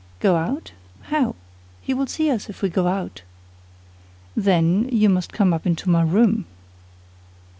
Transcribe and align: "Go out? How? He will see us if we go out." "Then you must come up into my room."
"Go 0.19 0.35
out? 0.35 0.71
How? 1.11 1.35
He 1.79 1.93
will 1.93 2.07
see 2.07 2.31
us 2.31 2.49
if 2.49 2.63
we 2.63 2.69
go 2.69 2.87
out." 2.87 3.21
"Then 4.35 4.89
you 4.89 5.09
must 5.09 5.31
come 5.31 5.53
up 5.53 5.67
into 5.67 5.91
my 5.91 6.01
room." 6.01 6.45